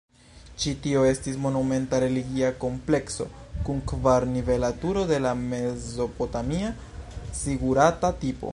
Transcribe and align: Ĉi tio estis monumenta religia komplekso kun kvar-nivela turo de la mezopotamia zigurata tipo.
Ĉi 0.61 0.71
tio 0.85 1.01
estis 1.09 1.35
monumenta 1.43 1.99
religia 2.03 2.49
komplekso 2.63 3.27
kun 3.67 3.83
kvar-nivela 3.91 4.73
turo 4.85 5.03
de 5.13 5.19
la 5.27 5.35
mezopotamia 5.43 6.73
zigurata 7.43 8.15
tipo. 8.27 8.49